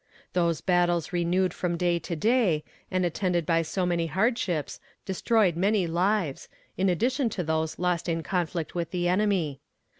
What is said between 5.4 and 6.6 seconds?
many lives,